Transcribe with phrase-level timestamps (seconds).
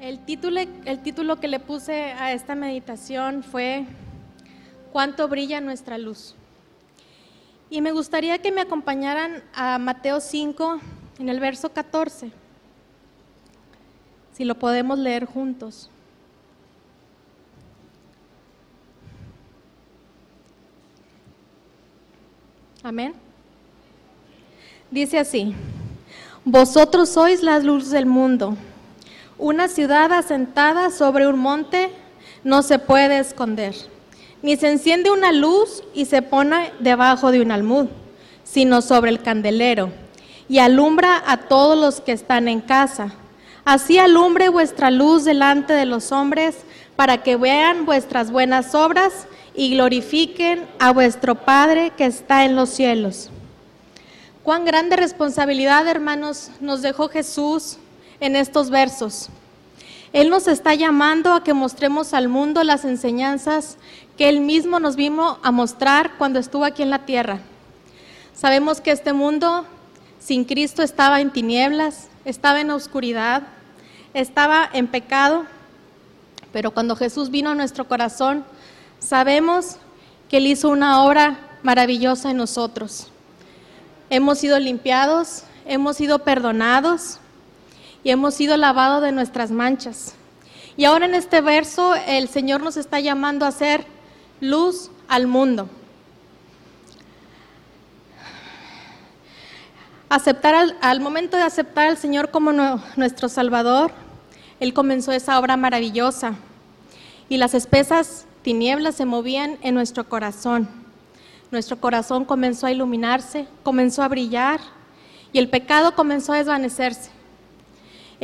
[0.00, 3.86] El título, el título que le puse a esta meditación fue
[4.92, 6.34] ¿Cuánto brilla nuestra luz?
[7.70, 10.80] Y me gustaría que me acompañaran a Mateo 5
[11.18, 12.30] en el verso 14,
[14.32, 15.90] si lo podemos leer juntos.
[22.82, 23.14] Amén.
[24.90, 25.54] Dice así,
[26.44, 28.56] vosotros sois la luz del mundo.
[29.38, 31.90] Una ciudad asentada sobre un monte
[32.44, 33.74] no se puede esconder,
[34.42, 37.86] ni se enciende una luz y se pone debajo de un almud,
[38.44, 39.90] sino sobre el candelero,
[40.48, 43.12] y alumbra a todos los que están en casa.
[43.64, 46.58] Así alumbre vuestra luz delante de los hombres,
[46.94, 52.68] para que vean vuestras buenas obras y glorifiquen a vuestro Padre que está en los
[52.68, 53.30] cielos.
[54.44, 57.78] Cuán grande responsabilidad, hermanos, nos dejó Jesús
[58.24, 59.28] en estos versos.
[60.14, 63.76] Él nos está llamando a que mostremos al mundo las enseñanzas
[64.16, 67.40] que Él mismo nos vino a mostrar cuando estuvo aquí en la tierra.
[68.34, 69.66] Sabemos que este mundo
[70.20, 73.42] sin Cristo estaba en tinieblas, estaba en oscuridad,
[74.14, 75.44] estaba en pecado,
[76.50, 78.46] pero cuando Jesús vino a nuestro corazón,
[79.00, 79.76] sabemos
[80.30, 83.08] que Él hizo una obra maravillosa en nosotros.
[84.08, 87.18] Hemos sido limpiados, hemos sido perdonados
[88.04, 90.14] y hemos sido lavados de nuestras manchas.
[90.76, 93.86] Y ahora en este verso el Señor nos está llamando a ser
[94.40, 95.68] luz al mundo.
[100.10, 102.52] Aceptar al, momento de aceptar al Señor como
[102.96, 103.90] nuestro Salvador,
[104.60, 106.34] Él comenzó esa obra maravillosa
[107.28, 110.68] y las espesas tinieblas se movían en nuestro corazón.
[111.50, 114.60] Nuestro corazón comenzó a iluminarse, comenzó a brillar
[115.32, 117.13] y el pecado comenzó a desvanecerse.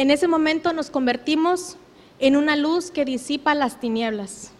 [0.00, 1.76] En ese momento nos convertimos
[2.20, 4.50] en una luz que disipa las tinieblas.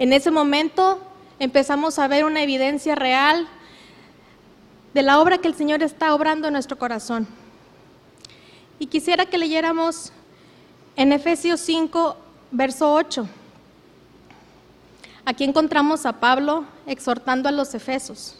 [0.00, 0.98] En ese momento
[1.38, 3.46] empezamos a ver una evidencia real
[4.94, 7.28] de la obra que el Señor está obrando en nuestro corazón.
[8.80, 10.10] Y quisiera que leyéramos
[10.96, 12.16] en Efesios 5,
[12.50, 13.28] verso 8.
[15.24, 18.34] Aquí encontramos a Pablo exhortando a los efesos.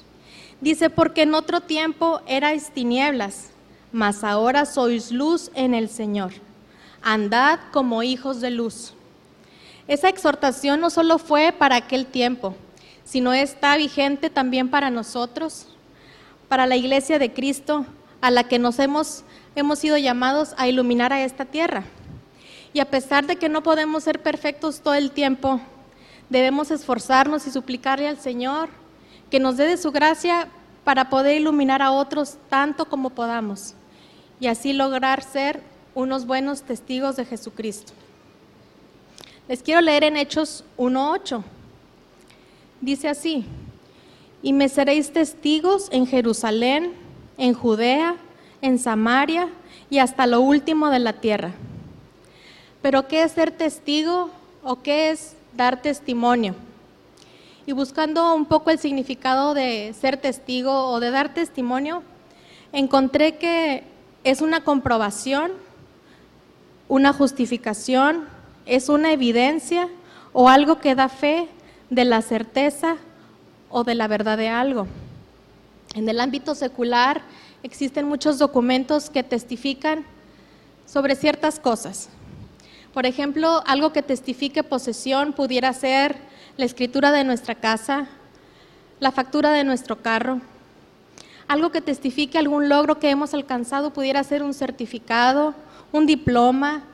[0.60, 3.52] Dice, porque en otro tiempo erais tinieblas,
[3.92, 6.32] mas ahora sois luz en el Señor.
[7.02, 8.92] Andad como hijos de luz.
[9.86, 12.54] Esa exhortación no solo fue para aquel tiempo,
[13.04, 15.66] sino está vigente también para nosotros,
[16.48, 17.86] para la iglesia de Cristo,
[18.20, 21.84] a la que nos hemos, hemos sido llamados a iluminar a esta tierra.
[22.74, 25.60] Y a pesar de que no podemos ser perfectos todo el tiempo,
[26.28, 28.68] debemos esforzarnos y suplicarle al Señor
[29.30, 30.48] que nos dé de su gracia
[30.84, 33.74] para poder iluminar a otros tanto como podamos
[34.40, 35.62] y así lograr ser
[35.94, 37.92] unos buenos testigos de Jesucristo.
[39.48, 41.42] Les quiero leer en Hechos 1.8.
[42.80, 43.44] Dice así,
[44.42, 46.92] y me seréis testigos en Jerusalén,
[47.36, 48.16] en Judea,
[48.62, 49.48] en Samaria
[49.90, 51.52] y hasta lo último de la tierra.
[52.82, 54.30] Pero ¿qué es ser testigo
[54.62, 56.54] o qué es dar testimonio?
[57.66, 62.02] Y buscando un poco el significado de ser testigo o de dar testimonio,
[62.72, 63.82] encontré que
[64.24, 65.52] es una comprobación,
[66.88, 68.26] una justificación,
[68.66, 69.88] es una evidencia
[70.32, 71.48] o algo que da fe
[71.90, 72.96] de la certeza
[73.70, 74.86] o de la verdad de algo.
[75.94, 77.22] En el ámbito secular
[77.62, 80.04] existen muchos documentos que testifican
[80.86, 82.08] sobre ciertas cosas.
[82.92, 86.16] Por ejemplo, algo que testifique posesión pudiera ser
[86.56, 88.08] la escritura de nuestra casa,
[89.00, 90.40] la factura de nuestro carro.
[91.48, 95.54] Algo que testifique algún logro que hemos alcanzado pudiera ser un certificado,
[95.92, 96.84] un diploma,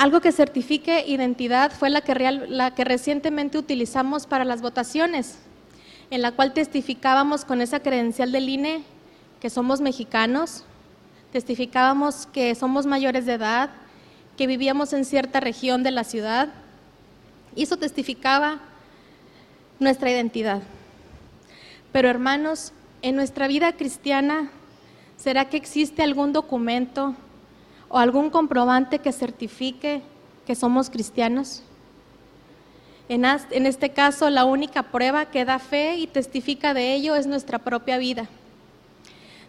[0.00, 5.36] algo que certifique identidad fue la que, recientemente utilizamos para las votaciones,
[6.10, 8.82] en la cual testificábamos con esa credencial del INE
[9.40, 10.64] que somos mexicanos,
[11.32, 13.68] testificábamos que somos mayores de edad,
[14.38, 16.48] que vivíamos en cierta región de la ciudad,
[17.54, 18.58] y eso testificaba
[19.78, 20.62] nuestra identidad.
[21.92, 22.72] Pero hermanos,
[23.02, 24.50] en nuestra vida cristiana,
[25.16, 27.14] ¿será que existe algún documento
[27.88, 30.02] o algún comprobante que certifique
[30.46, 31.62] que somos cristianos?
[33.08, 33.24] En,
[33.66, 37.98] este caso, la única prueba que da fe y testifica de ello es nuestra propia
[37.98, 38.28] vida.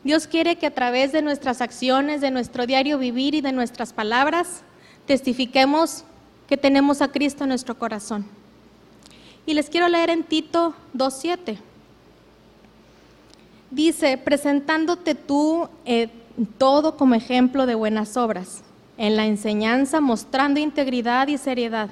[0.03, 3.94] Dios quiere que a través de nuestras acciones, de nuestro diario vivir y de nuestras
[3.94, 4.63] palabras,
[5.05, 6.05] testifiquemos
[6.47, 8.25] que tenemos a Cristo en nuestro corazón.
[9.45, 11.59] Y les quiero leer en Tito 2.7.
[13.71, 16.09] Dice, presentándote tú, eh,
[16.57, 18.63] todo como ejemplo de buenas obras,
[18.97, 21.89] en la enseñanza mostrando integridad y seriedad.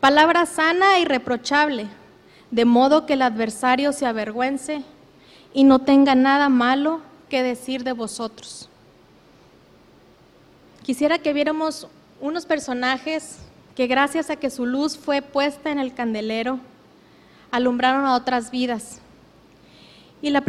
[0.00, 1.86] Palabra sana y reprochable,
[2.50, 4.82] de modo que el adversario se avergüence
[5.54, 7.00] y no tenga nada malo
[7.30, 8.68] que decir de vosotros.
[10.82, 11.88] Quisiera que viéramos
[12.20, 13.38] unos personajes
[13.74, 16.60] que gracias a que su luz fue puesta en el candelero,
[17.50, 19.00] alumbraron a otras vidas.
[20.24, 20.42] Y el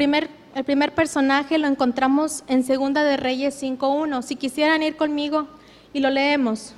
[0.63, 4.21] primer personaje lo encontramos en Segunda de Reyes 5.1.
[4.21, 5.49] Si quisieran ir conmigo
[5.91, 6.73] y lo leemos.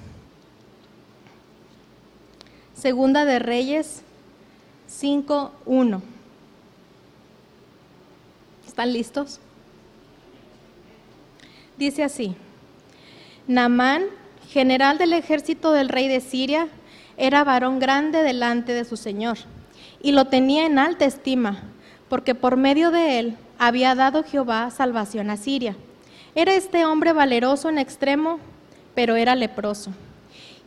[2.73, 4.01] Segunda de Reyes
[4.89, 6.01] 5.1.
[8.65, 9.39] ¿Están listos?
[11.77, 12.35] Dice así,
[13.47, 14.05] Namán,
[14.49, 16.67] general del ejército del rey de Siria,
[17.15, 19.37] era varón grande delante de su señor
[20.01, 21.61] y lo tenía en alta estima,
[22.09, 25.75] porque por medio de él había dado Jehová salvación a Siria.
[26.35, 28.39] Era este hombre valeroso en extremo,
[28.93, 29.91] pero era leproso.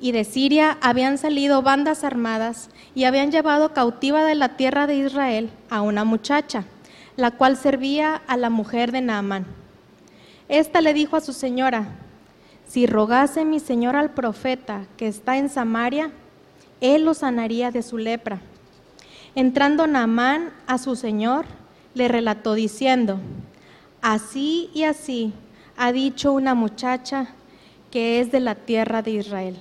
[0.01, 4.97] Y de Siria habían salido bandas armadas y habían llevado cautiva de la tierra de
[4.97, 6.65] Israel a una muchacha,
[7.17, 9.47] la cual servía a la mujer de Naamán.
[10.49, 11.87] Esta le dijo a su señora,
[12.67, 16.11] si rogase mi señor al profeta que está en Samaria,
[16.81, 18.41] él lo sanaría de su lepra.
[19.37, 21.47] Entrando Naamán a su señor,
[21.95, 23.21] le relató diciendo,
[24.03, 25.33] así y así
[25.77, 27.29] ha dicho una muchacha
[27.93, 29.57] que es de la tierra de Israel.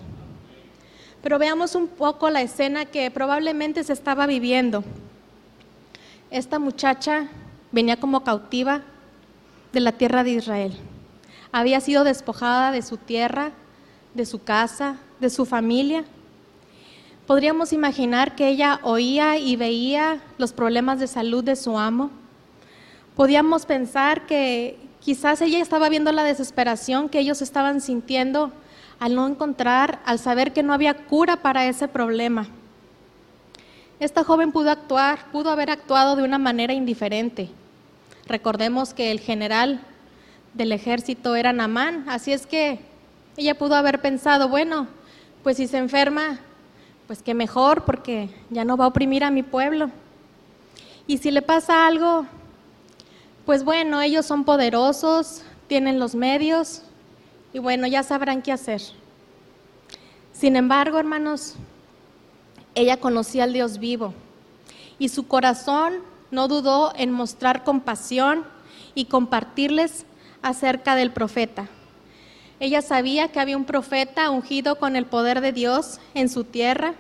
[1.22, 4.84] Pero veamos un poco la escena que probablemente se estaba viviendo.
[6.32, 7.28] Esta muchacha
[7.72, 8.82] venía como cautiva
[9.72, 10.78] de la tierra de Israel.
[11.52, 13.52] Había sido despojada de su tierra,
[14.16, 16.06] de su casa, de su familia
[17.30, 22.10] Podríamos imaginar que ella oía y veía los problemas de salud de su amo.
[23.16, 28.52] Podíamos pensar que quizás ella estaba viendo la desesperación que ellos estaban sintiendo
[29.00, 32.48] al no encontrar, al saber que no había cura para ese problema.
[34.00, 37.52] Esta joven pudo actuar, pudo haber actuado de una manera indiferente.
[38.26, 39.82] Recordemos que el general
[40.56, 42.80] del ejército era Namán, así es que
[43.38, 44.88] ella pudo haber pensado, bueno,
[45.44, 46.40] pues si se enferma,
[47.10, 49.90] pues qué mejor porque ya no va a oprimir a mi pueblo.
[51.08, 52.28] Y si le pasa algo,
[53.48, 56.84] pues bueno, ellos son poderosos, tienen los medios
[57.52, 58.84] y bueno, ya sabrán qué hacer.
[60.34, 61.56] Sin embargo, hermanos,
[62.76, 64.14] ella conocía al Dios vivo
[65.00, 68.46] y su corazón no dudó en mostrar compasión
[68.94, 70.06] y compartirles
[70.44, 71.70] acerca del profeta.
[72.60, 76.94] Ella sabía que había un profeta ungido con el poder de Dios en su tierra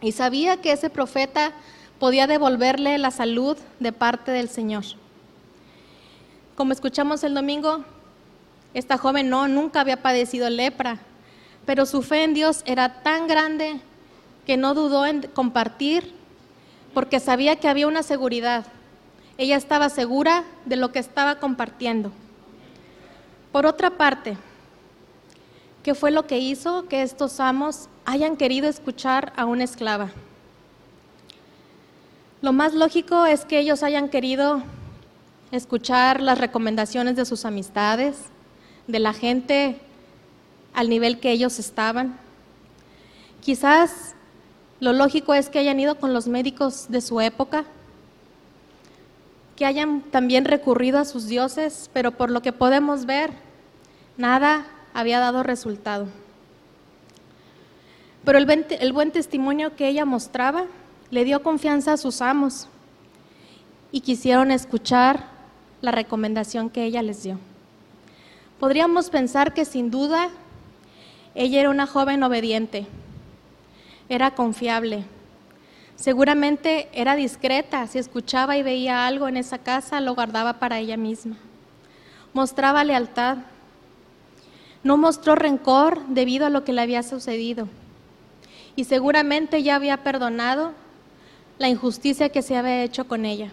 [0.00, 1.52] y sabía que ese profeta
[2.00, 4.84] podía devolverle la salud de parte del Señor.
[6.56, 7.84] Como escuchamos el domingo,
[8.74, 10.98] esta joven no, nunca había padecido lepra,
[11.64, 13.80] pero su fe en Dios era tan grande
[14.46, 16.12] que no dudó en compartir
[16.92, 18.66] porque sabía que había una seguridad.
[19.38, 22.10] Ella estaba segura de lo que estaba compartiendo.
[23.52, 24.36] Por otra parte,
[25.86, 30.10] ¿Qué fue lo que hizo que estos amos hayan querido escuchar a una esclava?
[32.42, 34.64] Lo más lógico es que ellos hayan querido
[35.52, 38.16] escuchar las recomendaciones de sus amistades,
[38.88, 39.78] de la gente
[40.74, 42.18] al nivel que ellos estaban.
[43.40, 44.16] Quizás
[44.80, 47.64] lo lógico es que hayan ido con los médicos de su época,
[49.54, 53.30] que hayan también recurrido a sus dioses, pero por lo que podemos ver,
[54.16, 54.66] nada
[54.96, 56.06] había dado resultado.
[58.24, 60.64] Pero el, buen testimonio que ella mostraba
[61.10, 62.66] le dio confianza a sus amos
[63.92, 65.24] y quisieron escuchar
[65.82, 67.38] la recomendación que ella les dio.
[68.58, 70.30] Podríamos pensar que sin duda
[71.34, 72.86] ella era una joven obediente,
[74.08, 75.04] era confiable,
[75.94, 80.96] seguramente era discreta, si escuchaba y veía algo en esa casa lo guardaba para ella
[80.96, 81.36] misma,
[82.32, 83.36] mostraba lealtad,
[84.86, 87.68] no mostró rencor debido a lo que le había sucedido.
[88.76, 90.74] Y seguramente ya había perdonado
[91.58, 93.50] la injusticia que se había hecho con ella.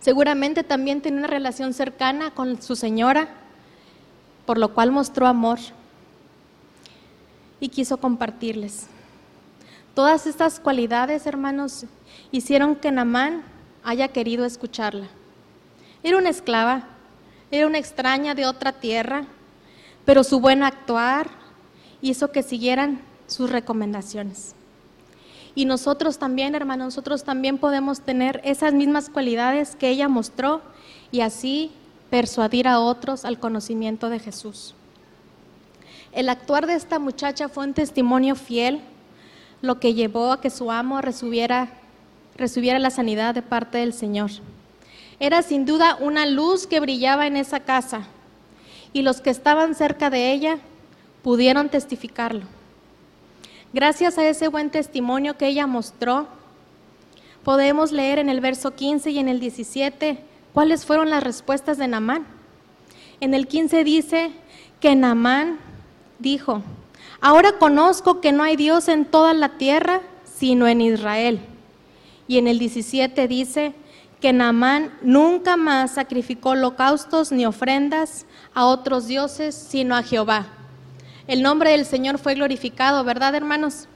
[0.00, 3.28] Seguramente también tenía una relación cercana con su señora,
[4.44, 5.60] por lo cual mostró amor
[7.60, 8.88] y quiso compartirles.
[9.94, 11.86] Todas estas cualidades, hermanos,
[12.32, 13.44] hicieron que Namán
[13.84, 15.06] haya querido escucharla.
[16.02, 16.88] Era una esclava,
[17.50, 19.24] era una extraña de otra tierra,
[20.04, 21.28] pero su buen actuar
[22.00, 24.54] hizo que siguieran sus recomendaciones.
[25.54, 30.62] Y nosotros también, hermanos, nosotros también podemos tener esas mismas cualidades que ella mostró
[31.10, 31.72] y así
[32.08, 34.74] persuadir a otros al conocimiento de Jesús.
[36.12, 38.80] El actuar de esta muchacha fue un testimonio fiel,
[39.62, 41.68] lo que llevó a que su amo recibiera,
[42.36, 44.30] recibiera la sanidad de parte del Señor.
[45.20, 48.06] Era sin duda una luz que brillaba en esa casa
[48.94, 50.58] y los que estaban cerca de ella
[51.22, 52.42] pudieron testificarlo.
[53.72, 56.26] Gracias a ese buen testimonio que ella mostró,
[57.44, 60.18] podemos leer en el verso 15 y en el 17
[60.54, 62.26] cuáles fueron las respuestas de Namán.
[63.20, 64.32] En el 15 dice
[64.80, 65.58] que Namán
[66.18, 66.62] dijo,
[67.20, 71.40] ahora conozco que no hay Dios en toda la tierra sino en Israel.
[72.26, 73.74] Y en el 17 dice
[74.20, 80.46] que Naamán nunca más sacrificó holocaustos ni ofrendas a otros dioses sino a Jehová.
[81.26, 83.88] El nombre del Señor fue glorificado, ¿verdad, hermanos?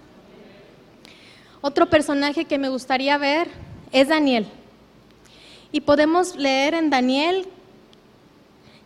[1.60, 3.48] Otro personaje que me gustaría ver
[3.90, 4.46] es Daniel.
[5.72, 7.46] Y podemos leer en Daniel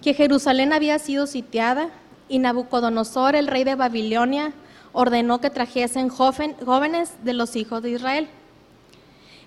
[0.03, 1.91] que Jerusalén había sido sitiada
[2.29, 4.53] y Nabucodonosor, el rey de Babilonia,
[4.93, 8.29] ordenó que trajesen jóvenes de los hijos de Israel.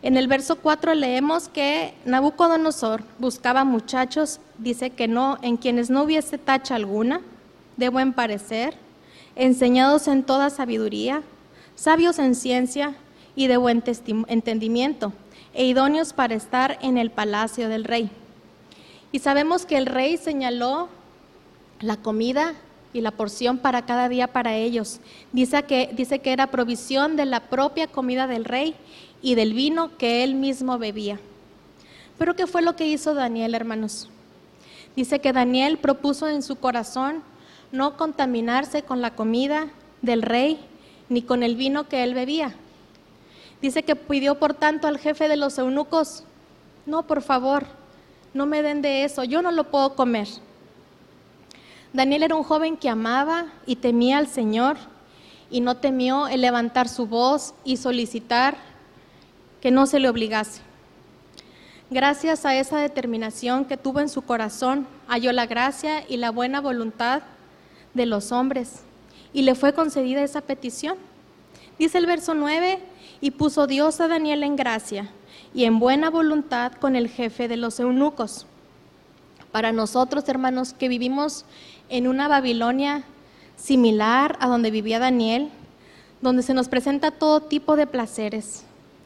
[0.04, 6.04] En el verso 4 leemos que Nabucodonosor buscaba muchachos, dice que no, en quienes no
[6.04, 7.22] hubiese tacha alguna,
[7.78, 8.74] de buen parecer,
[9.36, 11.22] enseñados en toda sabiduría,
[11.76, 12.96] sabios en ciencia
[13.36, 13.84] y de buen
[14.28, 15.14] entendimiento,
[15.54, 18.10] e idóneos para estar en el palacio del rey.
[19.12, 20.90] Y sabemos que el rey señaló
[21.80, 22.54] la comida
[22.94, 25.00] y la porción para cada día para ellos.
[25.32, 28.76] Dice que, dice que era provisión de la propia comida del rey
[29.22, 31.20] y del vino que él mismo bebía.
[32.18, 34.10] Pero ¿qué fue lo que hizo Daniel, hermanos?
[34.96, 37.24] Dice que Daniel propuso en su corazón
[37.72, 39.70] no contaminarse con la comida
[40.02, 40.60] del rey
[41.10, 42.56] ni con el vino que él bebía.
[43.62, 46.24] Dice que pidió por tanto al jefe de los eunucos,
[46.86, 47.66] no, por favor,
[48.34, 50.28] no me den de eso, yo no lo puedo comer.
[51.94, 54.78] Daniel era un joven que amaba y temía al Señor
[55.50, 58.56] y no temió el levantar su voz y solicitar
[59.62, 60.62] que no se le obligase.
[61.90, 66.62] Gracias a esa determinación que tuvo en su corazón, halló la gracia y la buena
[66.62, 67.22] voluntad
[67.94, 68.84] de los hombres
[69.34, 70.98] y le fue concedida esa petición.
[71.78, 72.80] Dice el verso 9,
[73.22, 75.10] y puso Dios a Daniel en gracia
[75.54, 78.48] y en buena voluntad con el jefe de los eunucos.
[79.52, 81.46] Para nosotros, hermanos, que vivimos
[81.90, 83.04] en una Babilonia
[83.58, 85.50] similar a donde vivía Daniel,
[86.22, 88.66] donde se nos presenta todo tipo de placeres.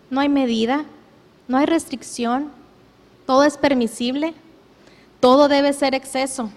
[0.10, 0.86] No hay medida,
[1.48, 2.52] no hay restricción,
[3.26, 4.34] todo es permisible,
[5.20, 6.50] todo debe ser exceso.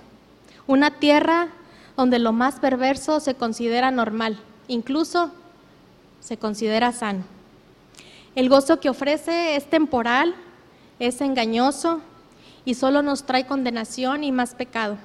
[0.66, 1.48] Una tierra
[1.96, 4.38] donde lo más perverso se considera normal,
[4.68, 5.30] incluso
[6.20, 7.24] se considera sano.
[8.34, 10.34] El gozo que ofrece es temporal,
[10.98, 12.00] es engañoso
[12.64, 14.98] y solo nos trae condenación y más pecado.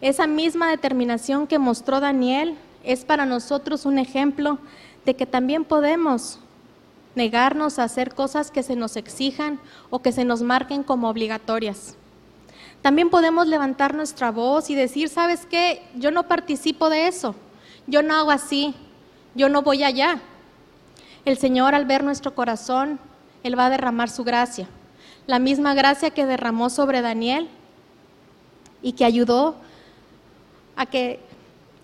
[0.00, 4.58] Esa misma determinación que mostró Daniel es para nosotros un ejemplo
[5.04, 6.38] de que también podemos
[7.18, 9.60] negarnos a hacer cosas que se nos exijan
[9.90, 11.96] o que se nos marquen como obligatorias.
[12.80, 15.82] También podemos levantar nuestra voz y decir, ¿sabes qué?
[15.96, 17.34] Yo no participo de eso,
[17.88, 18.74] yo no hago así,
[19.34, 20.20] yo no voy allá.
[21.24, 23.00] El Señor al ver nuestro corazón,
[23.42, 24.68] Él va a derramar su gracia,
[25.26, 27.48] la misma gracia que derramó sobre Daniel
[28.80, 29.56] y que ayudó
[30.76, 31.18] a que,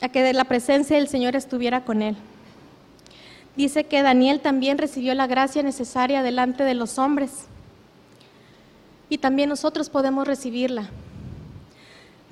[0.01, 2.17] a que la presencia del Señor estuviera con él.
[3.57, 7.47] Dice que Daniel también recibió la gracia necesaria delante de los hombres
[9.09, 10.91] y también nosotros podemos recibirla.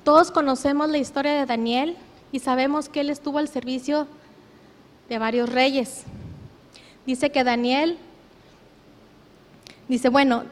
[0.03, 1.95] Todos conocemos la historia de Daniel
[2.33, 4.05] y sabemos que él estuvo al servicio
[5.07, 6.03] de varios reyes.
[7.05, 7.97] Dice que Daniel,
[9.87, 10.43] dice, bueno,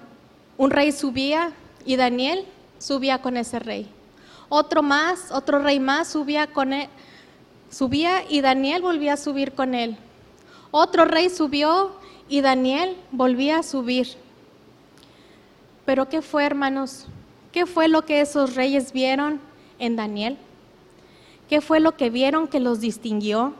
[0.57, 1.51] un rey subía
[1.85, 2.45] y Daniel
[2.79, 3.89] subía con ese rey.
[4.47, 6.87] Otro más, otro rey más subía con él,
[7.69, 9.97] subía y Daniel volvía a subir con él.
[10.71, 11.91] Otro rey subió
[12.29, 14.07] y Daniel volvía a subir.
[15.85, 17.07] Pero ¿qué fue, hermanos?
[17.51, 19.41] ¿Qué fue lo que esos reyes vieron
[19.79, 20.37] en Daniel?
[21.49, 23.53] ¿Qué fue lo que vieron que los distinguió,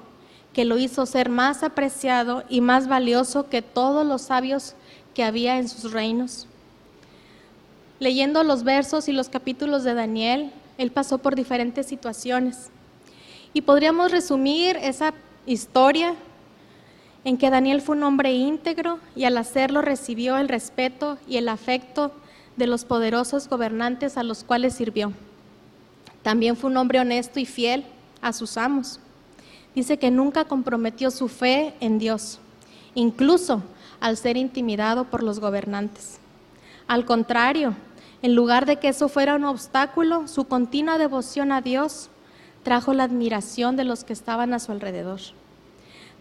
[0.53, 4.75] que lo hizo ser más apreciado y más valioso que todos los sabios
[5.13, 6.48] que había en sus reinos?
[8.00, 12.70] Leyendo los versos y los capítulos de Daniel, él pasó por diferentes situaciones.
[13.53, 15.13] Y podríamos resumir esa
[15.46, 16.15] historia
[17.24, 21.50] en que Daniel fue un hombre íntegro y al hacerlo recibió el respeto y el
[21.50, 22.12] afecto
[22.58, 25.13] de los poderosos gobernantes a los cuales sirvió.
[26.24, 27.86] También fue un hombre honesto y fiel
[28.22, 29.00] a sus amos.
[29.75, 32.40] Dice que nunca comprometió su fe en Dios,
[32.94, 33.63] incluso
[34.00, 36.20] al ser intimidado por los gobernantes.
[36.88, 37.75] Al contrario,
[38.24, 42.10] En lugar de que eso fuera un obstáculo, su continua devoción a Dios
[42.63, 45.22] trajo la admiración de los que estaban a su alrededor.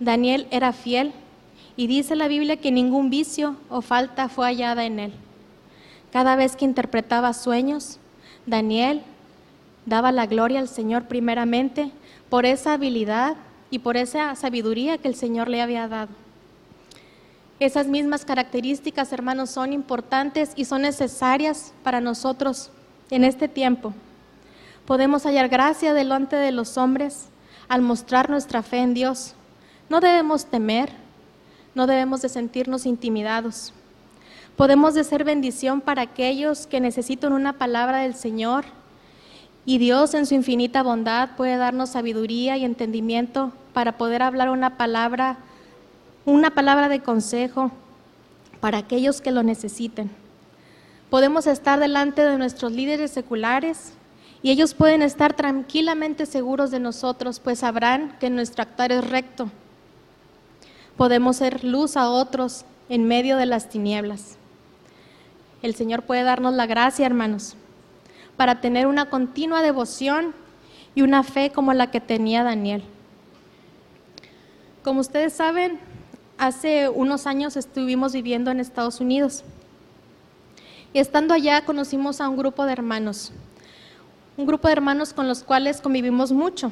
[0.00, 1.12] Daniel era fiel
[1.76, 5.12] y dice la Biblia que ningún vicio o falta fue hallada en él.
[6.10, 7.98] Cada vez que interpretaba sueños,
[8.46, 9.02] Daniel
[9.86, 11.90] daba la gloria al Señor primeramente
[12.28, 13.36] por esa habilidad
[13.70, 16.10] y por esa sabiduría que el Señor le había dado.
[17.60, 22.70] Esas mismas características, hermanos, son importantes y son necesarias para nosotros
[23.10, 23.92] en este tiempo.
[24.86, 27.26] Podemos hallar gracia delante de los hombres
[27.68, 29.34] al mostrar nuestra fe en Dios.
[29.90, 30.92] No debemos temer,
[31.74, 33.72] no debemos de sentirnos intimidados.
[34.56, 38.66] Podemos de ser bendición para aquellos que necesitan una palabra del Señor
[39.66, 44.76] y Dios en su infinita bondad puede darnos sabiduría y entendimiento para poder hablar una
[44.76, 45.38] palabra,
[46.24, 47.72] una palabra de consejo
[48.60, 50.08] para aquellos que lo necesiten.
[51.10, 53.92] Podemos estar delante de nuestros líderes seculares
[54.40, 59.50] y ellos pueden estar tranquilamente seguros de nosotros, pues sabrán que nuestro actuar es recto.
[61.00, 64.36] Podemos ser luz a otros en medio de las tinieblas.
[65.62, 67.56] El Señor puede darnos la gracia, hermanos,
[68.36, 70.34] para tener una continua devoción
[70.94, 72.82] y una fe como la que tenía Daniel.
[74.84, 75.80] Como ustedes saben,
[76.36, 79.42] hace unos años estuvimos viviendo en Estados Unidos
[80.92, 83.32] y estando allá conocimos a un grupo de hermanos,
[84.36, 86.70] un grupo de hermanos con los cuales convivimos mucho.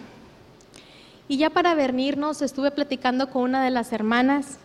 [1.28, 4.58] Y ya para venirnos estuve platicando con una de las hermanas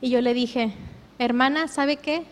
[0.00, 0.72] y yo le dije,
[1.18, 2.24] hermana, ¿sabe qué?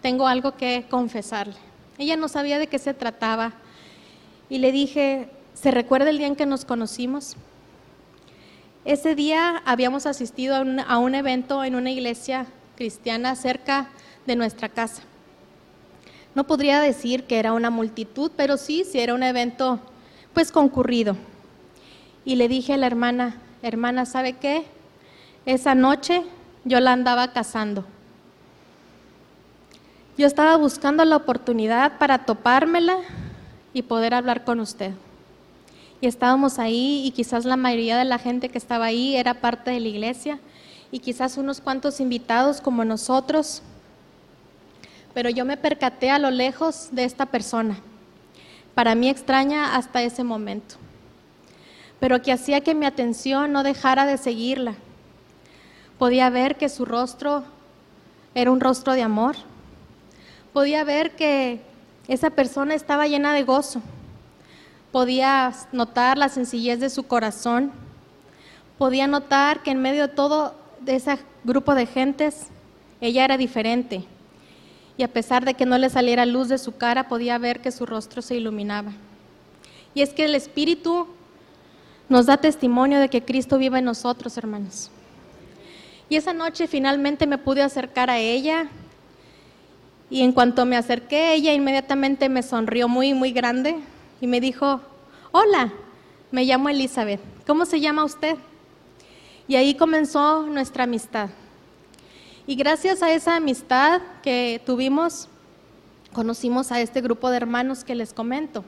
[0.00, 1.56] Tengo algo que confesarle.
[1.98, 3.52] Ella no sabía de qué se trataba.
[4.48, 7.36] Y le dije, ¿se recuerda el día en que nos conocimos?
[8.86, 12.46] Ese día habíamos asistido a un, evento en una iglesia
[12.76, 13.90] cristiana cerca
[14.26, 15.02] de nuestra casa.
[16.34, 19.78] No podría decir que era una multitud, pero sí, sí era un evento
[20.32, 21.16] pues concurrido.
[22.24, 24.64] Y le dije a la hermana, hermana, ¿sabe qué?
[25.46, 26.22] Esa noche
[26.64, 27.84] yo la andaba cazando.
[30.16, 32.96] Yo estaba buscando la oportunidad para topármela
[33.72, 34.92] y poder hablar con usted.
[36.00, 39.70] Y estábamos ahí y quizás la mayoría de la gente que estaba ahí era parte
[39.70, 40.38] de la iglesia
[40.90, 43.62] y quizás unos cuantos invitados como nosotros.
[45.12, 47.78] Pero yo me percaté a lo lejos de esta persona,
[48.74, 50.76] para mí extraña hasta ese momento,
[52.04, 54.74] pero que hacía que mi atención no dejara de seguirla.
[55.96, 57.44] Podía ver que su rostro
[58.34, 59.36] era un rostro de amor
[60.52, 61.62] podía ver que
[62.06, 63.80] esa persona estaba llena de gozo.
[64.92, 67.72] Podía notar la sencillez de su corazón.
[68.76, 70.54] Podía notar que en medio de todo
[70.86, 72.48] ese grupo de gentes,
[73.00, 74.04] ella era diferente.
[74.98, 77.72] Y a pesar de que no le saliera luz de su cara, podía ver que
[77.72, 78.92] su rostro se iluminaba.
[79.94, 81.08] Y es que el Espíritu
[82.08, 84.90] nos da testimonio de que Cristo vive en nosotros, hermanos.
[86.08, 88.68] Y esa noche finalmente me pude acercar a ella
[90.10, 93.76] y en cuanto me acerqué, ella inmediatamente me sonrió muy, muy grande
[94.20, 94.80] y me dijo,
[95.32, 95.72] hola,
[96.30, 98.36] me llamo Elizabeth, ¿cómo se llama usted?
[99.48, 101.30] Y ahí comenzó nuestra amistad.
[102.46, 105.28] Y gracias a esa amistad que tuvimos,
[106.12, 108.64] conocimos a este grupo de hermanos que les comento.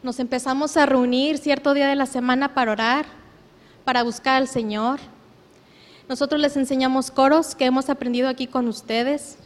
[0.00, 3.06] Nos empezamos a reunir cierto día de la semana para orar,
[3.84, 5.00] para buscar al Señor.
[6.08, 9.38] Nosotros les enseñamos coros que hemos aprendido aquí con ustedes.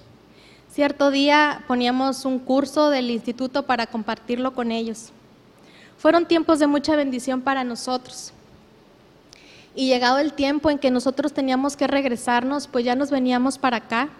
[0.70, 5.10] Cierto día poníamos un curso del instituto para compartirlo con ellos.
[5.96, 8.34] Fueron tiempos de mucha bendición para nosotros.
[9.74, 13.78] Y llegado el tiempo en que nosotros teníamos que regresarnos, pues ya nos veníamos para
[13.78, 14.10] acá,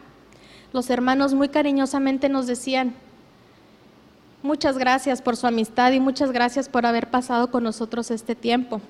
[0.73, 2.95] los hermanos muy cariñosamente nos decían,
[4.42, 8.81] muchas gracias por su amistad y muchas gracias por haber pasado con nosotros este tiempo.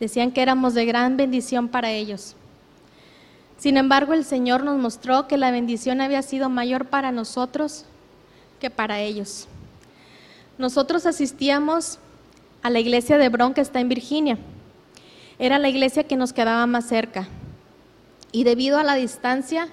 [0.00, 2.36] Decían que éramos de gran bendición para ellos.
[3.58, 7.84] Sin embargo, el Señor nos mostró que la bendición había sido mayor para nosotros
[8.60, 9.48] que para ellos.
[10.58, 11.98] Nosotros asistíamos
[12.62, 14.38] a la iglesia de Bron que está en Virginia.
[15.38, 17.28] Era la iglesia que nos quedaba más cerca.
[18.30, 19.68] Y debido a la distancia,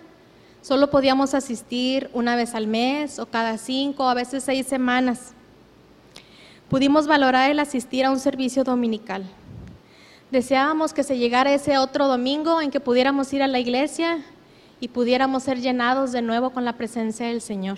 [0.65, 5.33] solo podíamos asistir una vez al mes o cada cinco, a veces seis semanas.
[6.69, 9.25] Pudimos valorar el asistir a un servicio dominical.
[10.31, 14.25] Deseábamos que se llegara ese otro domingo en que pudiéramos ir a la iglesia
[14.79, 17.77] y pudiéramos ser llenados de nuevo con la presencia del Señor.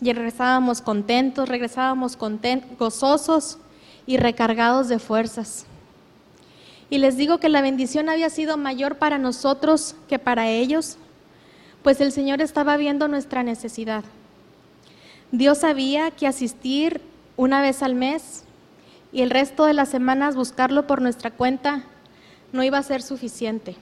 [0.00, 3.58] Y regresábamos contentos, regresábamos contentos, gozosos
[4.06, 5.66] y recargados de fuerzas.
[6.88, 10.96] Y les digo que la bendición había sido mayor para nosotros que para ellos,
[11.84, 14.04] pues el Señor estaba viendo nuestra necesidad.
[15.32, 17.02] Dios sabía que asistir
[17.36, 18.44] una vez al mes
[19.12, 21.84] y el resto de las semanas buscarlo por nuestra cuenta
[22.52, 23.76] no iba a ser suficiente.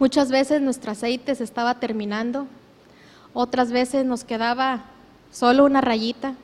[0.00, 2.48] Muchas veces nuestro aceite se estaba terminando,
[3.32, 4.86] otras veces nos quedaba
[5.30, 6.34] solo una rayita,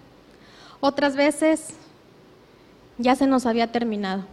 [0.78, 1.70] otras veces
[2.98, 4.24] ya se nos había terminado.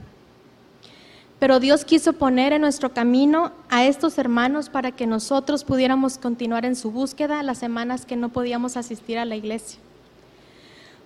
[1.40, 6.66] Pero Dios quiso poner en nuestro camino a estos hermanos para que nosotros pudiéramos continuar
[6.66, 9.80] en su búsqueda las semanas que no podíamos asistir a la iglesia.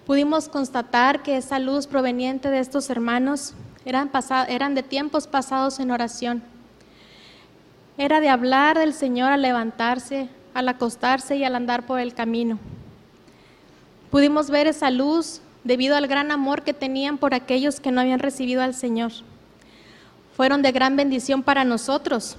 [0.05, 4.09] Pudimos constatar que esa luz proveniente de estos hermanos eran,
[4.47, 6.41] eran de tiempos pasados en oración.
[7.97, 12.57] Era de hablar del Señor al levantarse, al acostarse y al andar por el camino.
[14.09, 18.19] Pudimos ver esa luz debido al gran amor que tenían por aquellos que no habían
[18.19, 19.11] recibido al Señor
[20.35, 22.37] fueron de gran bendición para nosotros,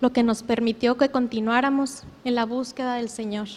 [0.00, 3.48] lo que nos permitió que continuáramos en la búsqueda del Señor.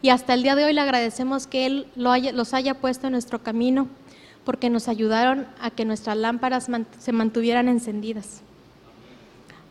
[0.00, 3.42] Y hasta el día de hoy le agradecemos que Él los haya puesto en nuestro
[3.42, 3.88] camino,
[4.44, 6.68] porque nos ayudaron a que nuestras lámparas
[6.98, 8.42] se mantuvieran encendidas.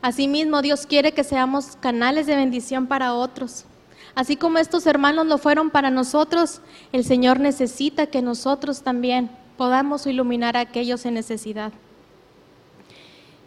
[0.02, 3.66] Asimismo, Dios quiere que seamos canales de bendición para otros.
[4.14, 10.06] Así como estos hermanos lo fueron para nosotros, el Señor necesita que nosotros también podamos
[10.06, 11.72] iluminar a aquellos en necesidad.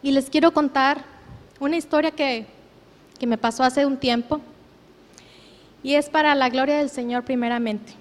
[0.02, 1.04] Y les quiero contar
[1.58, 2.46] una historia que,
[3.26, 4.40] me pasó hace un tiempo
[5.82, 7.92] y es para la gloria del Señor primeramente.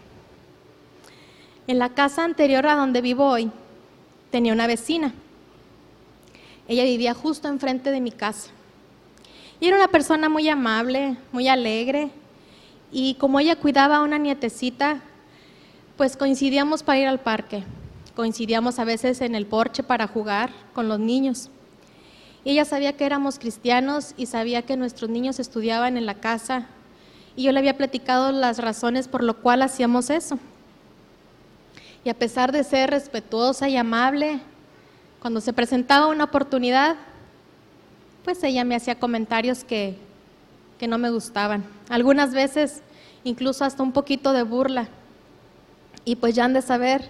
[1.68, 3.52] En la casa anterior a donde vivo hoy
[4.32, 5.14] tenía una vecina.
[6.70, 8.52] Ella vivía justo enfrente de mi casa.
[9.60, 12.12] Y era una persona muy amable, muy alegre.
[12.90, 15.02] Y como ella cuidaba a una nietecita,
[15.98, 17.66] pues coincidíamos para ir al parque.
[18.16, 21.50] Coincidíamos a veces en el porche para jugar con los niños
[22.46, 26.68] ella sabía que éramos cristianos y sabía que nuestros niños estudiaban en la casa.
[27.36, 30.40] Y yo le había platicado las razones por lo cual hacíamos eso.
[32.04, 34.40] Y a pesar de ser respetuosa y amable,
[35.20, 36.96] cuando se presentaba una oportunidad,
[38.24, 39.98] pues ella me hacía comentarios que,
[40.78, 41.66] que no me gustaban.
[41.90, 42.82] Algunas veces
[43.24, 44.88] incluso hasta un poquito de burla.
[46.06, 47.10] Y pues ya han de saber,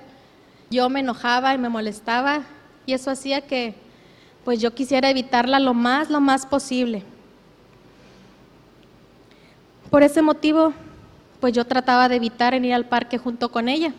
[0.72, 2.42] yo me enojaba y me molestaba
[2.86, 3.76] y eso hacía que
[4.50, 7.04] pues yo quisiera evitarla lo más, lo más posible.
[9.92, 10.74] Por ese motivo,
[11.40, 13.94] pues yo trataba de evitar en ir al parque junto con ella.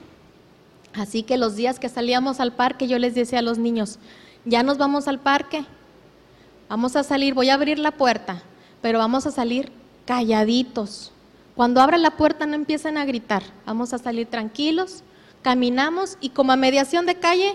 [0.93, 4.01] Así que los días que salíamos al parque yo les decía a los niños,
[4.45, 5.65] ya nos vamos al parque,
[6.69, 8.43] vamos a salir, voy a abrir la puerta,
[8.83, 9.71] pero vamos a salir
[10.05, 11.13] calladitos.
[11.55, 15.05] Cuando abra la puerta no empiecen a gritar, vamos a salir tranquilos,
[15.43, 17.55] caminamos y como a mediación de calle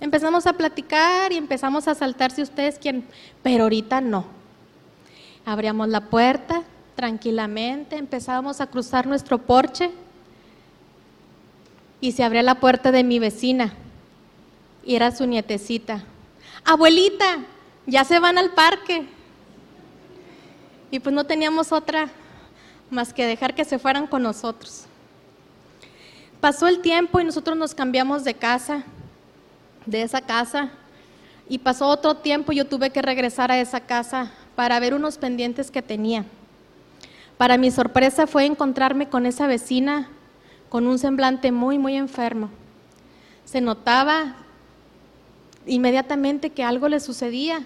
[0.00, 3.04] Empezamos a platicar y empezamos a saltar si ustedes quieren,
[3.42, 4.26] pero ahorita no.
[5.44, 6.62] Abríamos la puerta
[6.94, 9.90] tranquilamente, empezábamos a cruzar nuestro porche
[12.00, 13.72] y se abría la puerta de mi vecina
[14.84, 16.02] y era su nietecita.
[16.64, 17.38] Abuelita,
[17.86, 19.06] ya se van al parque.
[20.90, 22.08] Y pues no teníamos otra
[22.90, 24.86] más que dejar que se fueran con nosotros.
[26.40, 28.84] Pasó el tiempo y nosotros nos cambiamos de casa
[29.88, 30.70] de esa casa
[31.48, 35.70] y pasó otro tiempo yo tuve que regresar a esa casa para ver unos pendientes
[35.70, 36.24] que tenía.
[37.38, 40.08] Para mi sorpresa fue encontrarme con esa vecina
[40.68, 42.50] con un semblante muy, muy enfermo.
[43.46, 44.34] Se notaba
[45.66, 47.62] inmediatamente que algo le sucedía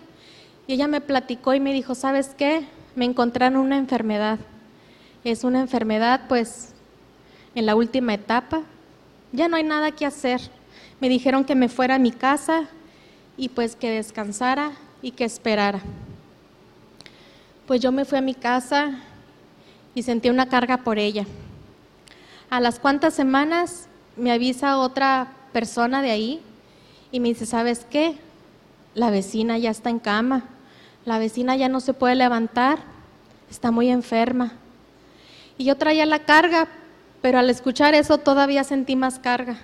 [0.68, 2.64] y ella me platicó y me dijo, ¿sabes qué?
[2.94, 4.38] Me encontraron una enfermedad.
[5.24, 6.72] Es una enfermedad pues
[7.56, 8.62] en la última etapa.
[9.32, 10.40] Ya no hay nada que hacer
[11.02, 12.68] me dijeron que me fuera a mi casa
[13.36, 14.70] y pues que descansara
[15.02, 15.80] y que esperara.
[17.66, 19.00] Pues yo me fui a mi casa
[19.96, 21.26] y sentí una carga por ella.
[22.50, 26.40] A las cuantas semanas me avisa otra persona de ahí
[27.10, 28.14] y me dice, ¿sabes qué?
[28.94, 30.44] La vecina ya está en cama,
[31.04, 32.78] la vecina ya no se puede levantar,
[33.50, 34.52] está muy enferma.
[35.58, 36.68] Y yo traía la carga,
[37.22, 39.58] pero al escuchar eso todavía sentí más carga.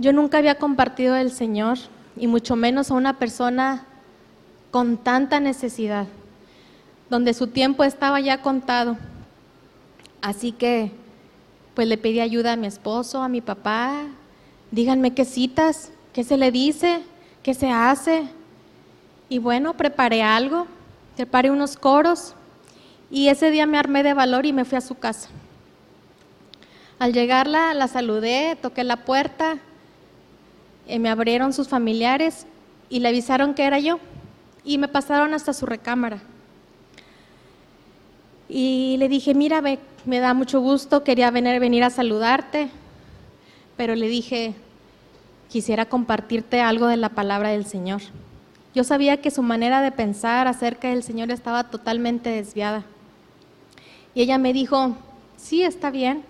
[0.00, 1.76] Yo nunca había compartido el Señor
[2.16, 3.84] y mucho menos a una persona
[4.70, 6.06] con tanta necesidad,
[7.10, 8.96] donde su tiempo estaba ya contado.
[10.22, 10.92] Así que
[11.74, 14.04] pues le pedí ayuda a mi esposo, a mi papá,
[14.70, 17.02] díganme qué citas, qué se le dice,
[17.42, 18.28] qué se hace.
[19.28, 20.68] Y bueno, preparé algo,
[21.16, 22.34] preparé unos coros
[23.10, 25.28] y ese día me armé de valor y me fui a su casa.
[27.00, 29.58] Al llegarla la saludé, toqué la puerta
[30.88, 32.46] eh, me abrieron sus familiares
[32.88, 34.00] y le avisaron que era yo
[34.64, 36.20] y me pasaron hasta su recámara.
[38.48, 39.62] Y le dije, mira,
[40.06, 42.70] me da mucho gusto, quería venir, venir a saludarte,
[43.76, 44.54] pero le dije,
[45.50, 48.00] quisiera compartirte algo de la palabra del Señor.
[48.74, 52.84] Yo sabía que su manera de pensar acerca del Señor estaba totalmente desviada.
[54.14, 54.96] Y ella me dijo,
[55.36, 56.24] sí, está bien,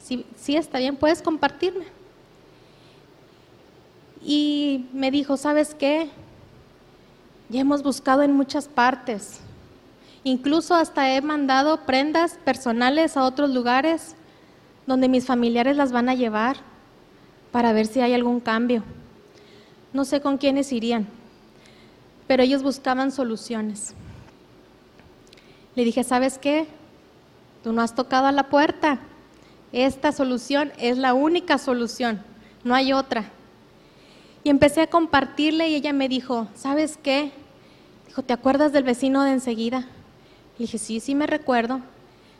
[0.00, 1.84] sí, sí está bien, puedes compartirme.
[4.24, 6.10] Y me dijo, ¿sabes qué?
[7.48, 9.40] Ya hemos buscado en muchas partes.
[10.24, 14.14] Incluso hasta he mandado prendas personales a otros lugares
[14.86, 16.56] donde mis familiares las van a llevar
[17.50, 18.84] para ver si hay algún cambio.
[19.92, 21.06] No sé con quiénes irían,
[22.26, 23.94] pero ellos buscaban soluciones.
[25.74, 26.66] Le dije, ¿sabes qué?
[27.62, 29.00] Tú no has tocado a la puerta.
[29.72, 32.22] Esta solución es la única solución,
[32.62, 33.30] no hay otra.
[34.44, 37.32] Y empecé a compartirle y ella me dijo, ¿sabes qué?
[38.06, 39.80] Dijo, ¿te acuerdas del vecino de enseguida?
[40.58, 41.80] Le dije, sí, sí me recuerdo.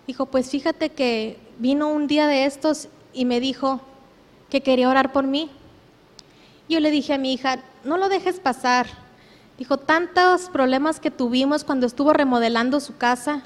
[0.07, 3.81] Dijo, pues fíjate que vino un día de estos y me dijo
[4.51, 5.51] que quería orar por mí.
[6.69, 8.87] Yo le dije a mi hija, no lo dejes pasar.
[9.57, 13.43] Dijo, tantos problemas que tuvimos cuando estuvo remodelando su casa,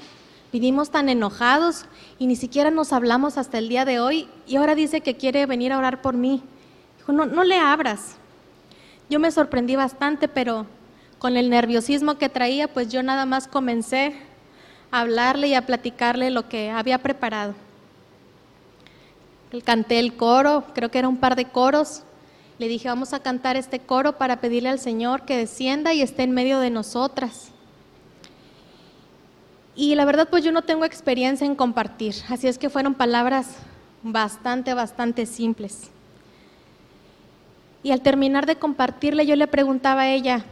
[0.51, 1.85] vivimos tan enojados
[2.17, 5.45] y ni siquiera nos hablamos hasta el día de hoy y ahora dice que quiere
[5.45, 6.41] venir a orar por mí.
[6.97, 8.15] Dijo, no, no le abras.
[9.09, 10.65] Yo me sorprendí bastante, pero
[11.17, 14.15] con el nerviosismo que traía, pues yo nada más comencé
[14.91, 17.53] a hablarle y a platicarle lo que había preparado.
[19.63, 22.03] Canté el coro, creo que era un par de coros.
[22.59, 26.23] Le dije, vamos a cantar este coro para pedirle al Señor que descienda y esté
[26.23, 27.51] en medio de nosotras.
[29.75, 33.57] Y la verdad, pues yo no tengo experiencia en compartir, así es que fueron palabras
[34.01, 35.91] bastante, bastante simples.
[37.87, 40.43] Y al terminar de compartirle, yo le preguntaba a ella,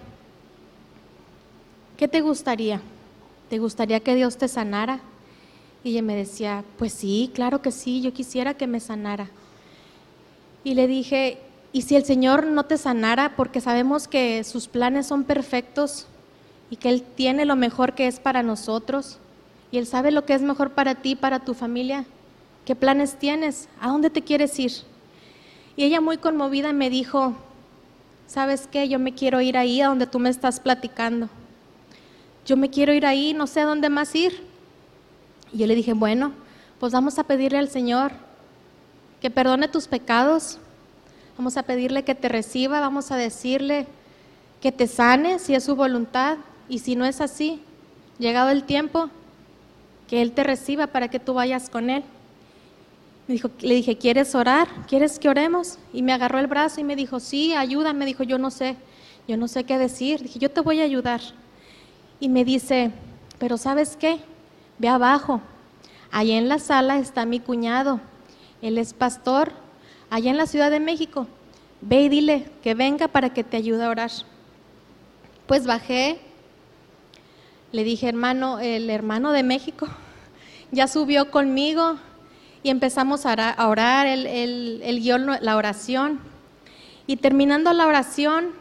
[1.97, 2.79] ¿qué te gustaría?
[3.49, 5.01] ¿Te gustaría que Dios te sanara?
[5.83, 9.27] Y ella me decía, pues sí, claro que sí, yo quisiera que me sanara.
[10.63, 11.37] Y le dije,
[11.73, 13.35] ¿y si el Señor no te sanara?
[13.35, 16.07] Porque sabemos que sus planes son perfectos
[16.69, 19.17] y que Él tiene lo mejor que es para nosotros
[19.73, 22.05] y Él sabe lo que es mejor para ti, para tu familia.
[22.63, 23.67] ¿Qué planes tienes?
[23.81, 24.94] ¿A dónde te quieres ir?
[25.77, 27.33] Y ella muy conmovida me dijo,
[28.27, 28.87] ¿sabes qué?
[28.87, 31.29] Yo me quiero ir ahí a donde tú me estás platicando.
[32.45, 34.43] Yo me quiero ir ahí, no sé a dónde más ir.
[35.51, 36.31] Y yo le dije, bueno,
[36.79, 38.11] pues vamos a pedirle al Señor
[39.21, 40.59] que perdone tus pecados.
[41.37, 43.87] Vamos a pedirle que te reciba, vamos a decirle
[44.61, 46.37] que te sane si es su voluntad.
[46.69, 47.61] Y si no es así,
[48.17, 49.09] llegado el tiempo,
[50.07, 52.03] que Él te reciba para que tú vayas con Él.
[53.27, 54.67] Le dije, ¿quieres orar?
[54.87, 55.79] ¿Quieres que oremos?
[55.91, 57.91] Y me agarró el brazo y me dijo, sí, ayuda.
[57.93, 58.75] Me dijo, yo no sé,
[59.27, 60.21] yo no sé qué decir.
[60.21, 61.21] Dije, yo te voy a ayudar.
[62.19, 62.91] Y me dice,
[63.39, 64.19] pero ¿sabes qué?
[64.77, 65.41] Ve abajo.
[66.11, 67.99] Allá en la sala está mi cuñado.
[68.61, 69.51] Él es pastor.
[70.11, 71.25] Allá en la Ciudad de México.
[71.81, 74.11] Ve y dile que venga para que te ayude a orar.
[75.47, 76.19] Pues bajé.
[77.71, 79.87] Le dije, hermano, el hermano de México
[80.71, 81.97] ya subió conmigo
[82.65, 86.19] y empezamos a orar, el, el, guion, la oración.
[87.05, 88.53] Y terminando la oración,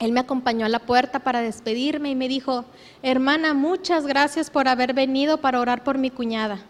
[0.00, 2.64] él me acompañó a la puerta para despedirme y me dijo,
[3.00, 6.62] hermana, muchas gracias por haber venido para orar por mi cuñada.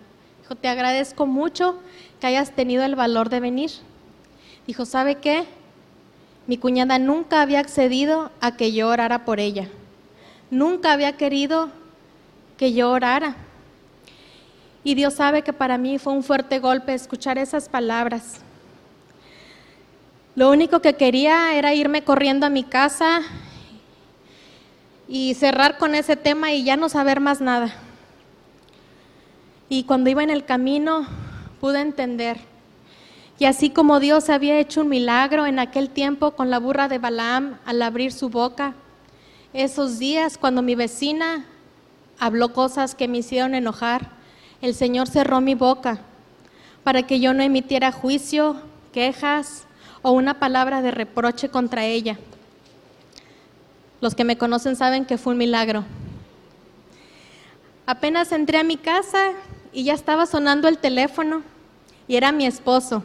[0.43, 1.81] Dijo, te agradezco mucho
[2.21, 3.71] que hayas tenido el valor de venir.
[4.67, 5.47] Dijo, ¿sabe qué?
[6.47, 9.71] Mi cuñada nunca había accedido a que yo orara por ella.
[10.51, 11.71] Nunca había querido
[12.59, 13.37] que yo orara.
[14.85, 18.41] Y Dios sabe que para mí fue un fuerte golpe escuchar esas palabras.
[20.35, 23.21] Lo único que quería era irme corriendo a mi casa
[25.07, 27.73] y cerrar con ese tema y ya no saber más nada.
[29.69, 31.07] Y cuando iba en el camino
[31.61, 32.41] pude entender.
[33.39, 36.99] Y así como Dios había hecho un milagro en aquel tiempo con la burra de
[36.99, 38.75] Balaam al abrir su boca,
[39.53, 41.45] esos días cuando mi vecina
[42.19, 44.22] habló cosas que me hicieron enojar,
[44.63, 45.99] el Señor cerró mi boca
[46.85, 49.65] para que yo no emitiera juicio, quejas
[50.03, 52.17] o una palabra de reproche contra ella.
[54.01, 55.85] Los que me conocen saben que fue un milagro.
[57.87, 59.33] Apenas entré a mi casa
[59.73, 61.43] y ya estaba sonando el teléfono
[62.07, 63.03] y era mi esposo.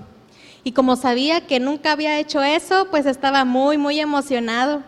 [0.64, 4.84] Y como sabía que nunca había hecho eso, pues estaba muy, muy emocionado.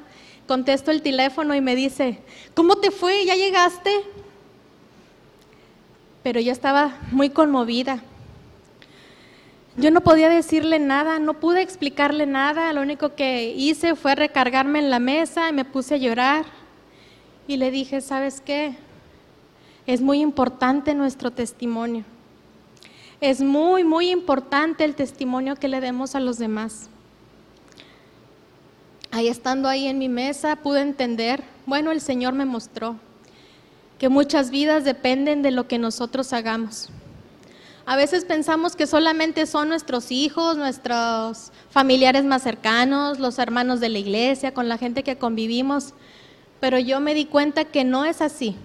[0.47, 2.19] Contesto el teléfono y me dice,
[2.53, 3.25] ¿cómo te fue?
[3.25, 3.91] ¿Ya llegaste?
[6.23, 8.01] Pero yo estaba muy conmovida.
[9.77, 14.79] Yo no podía decirle nada, no pude explicarle nada, lo único que hice fue recargarme
[14.79, 16.45] en la mesa y me puse a llorar
[17.47, 18.75] y le dije, ¿sabes qué?
[19.87, 22.03] Es muy importante nuestro testimonio.
[23.21, 26.89] Es muy, muy importante el testimonio que le demos a los demás.
[29.11, 32.97] Ahí estando ahí en mi mesa pude entender, bueno, el Señor me mostró
[33.99, 36.89] que muchas vidas dependen de lo que nosotros hagamos.
[37.85, 43.89] A veces pensamos que solamente son nuestros hijos, nuestros familiares más cercanos, los hermanos de
[43.89, 45.93] la iglesia, con la gente que convivimos,
[46.59, 48.55] pero yo me di cuenta que no es así.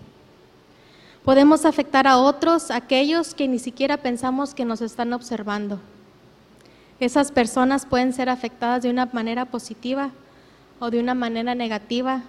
[1.25, 5.81] Podemos afectar a otros, aquellos que ni siquiera pensamos que nos están observando.
[7.01, 10.11] Esas personas pueden ser afectadas de una manera positiva
[10.79, 12.23] o de una manera negativa,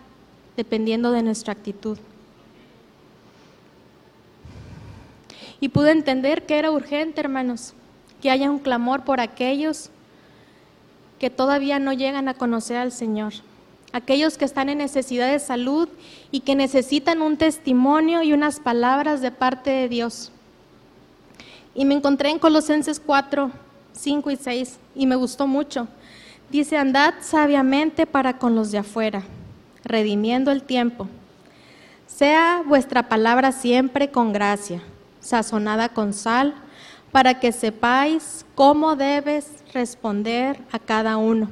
[0.56, 1.98] dependiendo de nuestra actitud.
[5.60, 7.74] Y pude entender que era urgente, hermanos,
[8.22, 9.89] que haya un clamor por aquellos
[11.20, 13.34] que todavía no llegan a conocer al Señor,
[13.94, 15.88] aquellos que están en necesidad de salud
[16.32, 20.32] y que necesitan un testimonio y unas palabras de parte de Dios.
[21.74, 23.52] Y me encontré en Colosenses 4,
[23.94, 25.88] 5 y 6 y me gustó mucho.
[26.50, 29.24] Dice, andad sabiamente para con los de afuera,
[29.84, 31.08] redimiendo el tiempo.
[32.08, 34.82] Sea vuestra palabra siempre con gracia,
[35.26, 36.54] sazonada con sal,
[37.12, 41.50] para que sepáis cómo debes responder a cada uno.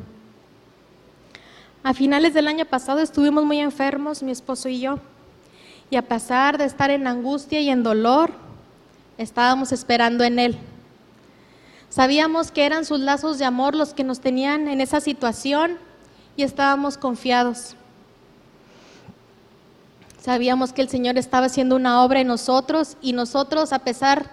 [1.82, 5.00] A finales del año pasado estuvimos muy enfermos, mi esposo y yo,
[5.90, 8.32] y a pesar de estar en angustia y en dolor,
[9.18, 10.58] estábamos esperando en Él.
[11.90, 15.78] Sabíamos que eran sus lazos de amor los que nos tenían en esa situación
[16.36, 17.76] y estábamos confiados.
[20.24, 24.30] Sabíamos que el Señor estaba haciendo una obra en nosotros y nosotros, a pesar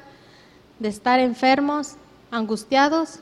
[0.78, 1.96] de estar enfermos,
[2.30, 3.18] angustiados,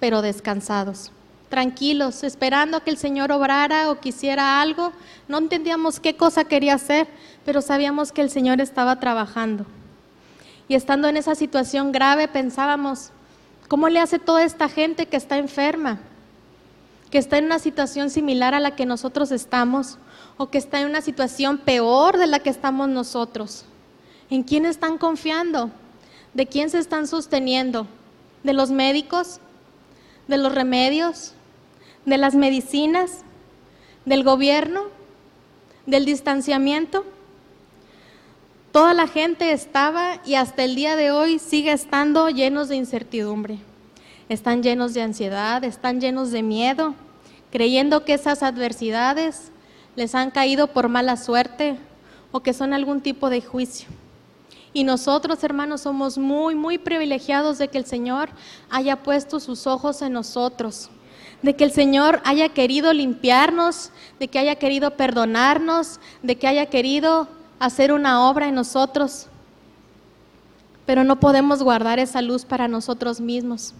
[0.00, 1.12] pero descansados,
[1.48, 4.92] tranquilos, esperando que el Señor obrara o quisiera algo.
[5.28, 7.08] No entendíamos qué cosa quería hacer,
[7.46, 9.64] pero sabíamos que el Señor estaba trabajando.
[10.68, 13.12] Y estando en esa situación grave, pensábamos,
[13.70, 16.00] ¿Cómo le hace toda esta gente que está enferma?
[17.08, 19.96] Que está en una situación similar a la que nosotros estamos
[20.40, 23.66] o que está en una situación peor de la que estamos nosotros.
[24.30, 25.70] ¿En quién están confiando?
[26.32, 27.86] ¿De quién se están sosteniendo?
[28.42, 29.38] ¿De los médicos?
[30.28, 31.34] ¿De los remedios?
[32.06, 33.18] ¿De las medicinas?
[34.06, 34.84] ¿Del gobierno?
[35.84, 37.04] ¿Del distanciamiento?
[38.72, 43.58] Toda la gente estaba y hasta el día de hoy sigue estando llenos de incertidumbre.
[44.30, 46.94] Están llenos de ansiedad, están llenos de miedo,
[47.50, 49.52] creyendo que esas adversidades
[50.00, 51.76] les han caído por mala suerte
[52.32, 53.86] o que son algún tipo de juicio.
[54.72, 58.30] Y nosotros, hermanos, somos muy, muy privilegiados de que el Señor
[58.70, 60.88] haya puesto sus ojos en nosotros,
[61.42, 66.64] de que el Señor haya querido limpiarnos, de que haya querido perdonarnos, de que haya
[66.64, 69.26] querido hacer una obra en nosotros,
[70.86, 73.74] pero no podemos guardar esa luz para nosotros mismos.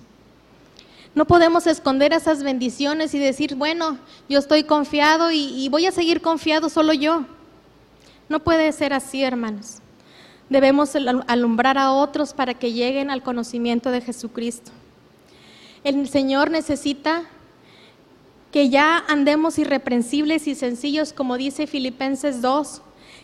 [1.14, 6.20] No podemos esconder esas bendiciones y decir, bueno, yo estoy confiado y, voy a seguir
[6.20, 7.24] confiado solo yo.
[8.28, 9.78] No puede ser así, hermanos.
[10.48, 10.94] Debemos
[11.26, 14.70] alumbrar a otros para que lleguen al conocimiento de Jesucristo.
[15.82, 17.24] El Señor necesita
[18.52, 22.82] que ya andemos irreprensibles y sencillos, como dice Filipenses 2,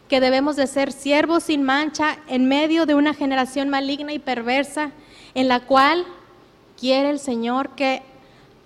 [0.08, 4.92] que debemos de ser siervos sin mancha en medio de una generación maligna y perversa,
[5.34, 6.06] en la cual
[6.78, 8.02] quiere el Señor que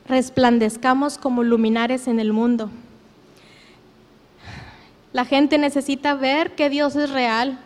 [0.06, 2.70] resplandezcamos como luminares en el mundo.
[5.12, 7.58] La gente necesita ver que Dios es real,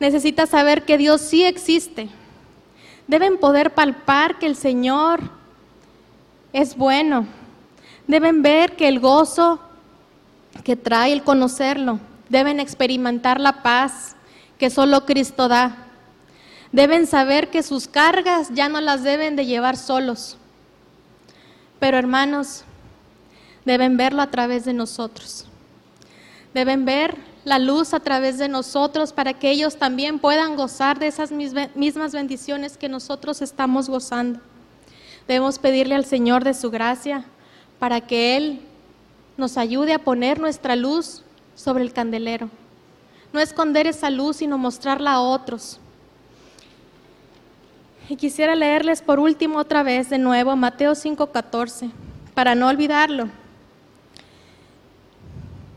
[0.00, 2.08] necesita saber que Dios sí existe.
[3.06, 5.20] Deben poder palpar que el Señor
[6.52, 7.26] es bueno.
[8.06, 9.60] Deben ver que el gozo
[10.64, 14.16] que trae el conocerlo deben experimentar la paz
[14.58, 15.76] que solo Cristo da.
[16.72, 20.38] Deben saber que sus cargas ya no las deben de llevar solos.
[21.78, 22.64] Pero hermanos,
[23.64, 25.46] deben verlo a través de nosotros.
[26.54, 31.08] Deben ver la luz a través de nosotros para que ellos también puedan gozar de
[31.08, 34.40] esas mismas bendiciones que nosotros estamos gozando.
[35.28, 37.24] Debemos pedirle al Señor de su gracia
[37.78, 38.60] para que Él
[39.36, 41.22] nos ayude a poner nuestra luz
[41.54, 42.48] sobre el candelero.
[43.32, 45.80] No esconder esa luz, sino mostrarla a otros.
[48.12, 51.90] Y quisiera leerles por último otra vez de nuevo Mateo 5:14,
[52.34, 53.30] para no olvidarlo.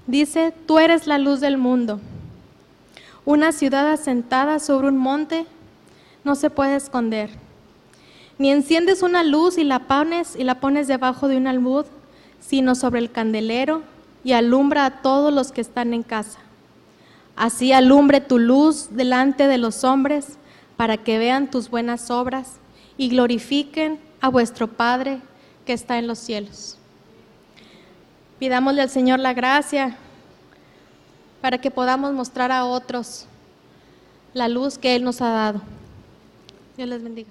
[0.05, 2.01] Dice, tú eres la luz del mundo.
[3.23, 5.45] Una ciudad asentada sobre un monte
[6.25, 7.29] no se puede esconder.
[8.37, 11.85] Ni enciendes una luz y la pones y la pones debajo de un almud,
[12.41, 13.81] sino sobre el candelero
[14.25, 16.39] y alumbra a todos los que están en casa.
[17.37, 20.37] Así alumbre tu luz delante de los hombres,
[20.77, 22.57] para que vean tus buenas obras
[22.97, 25.19] y glorifiquen a vuestro Padre
[25.65, 26.77] que está en los cielos.
[28.39, 29.97] Pidámosle al Señor la gracia
[31.41, 33.27] para que podamos mostrar a otros
[34.33, 35.61] la luz que Él nos ha dado.
[36.75, 37.29] Dios les bendiga.